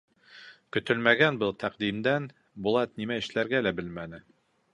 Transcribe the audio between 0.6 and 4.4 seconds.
Көтөлмәгән был тәҡдимдән Булат нимә эшләргә лә белмәне.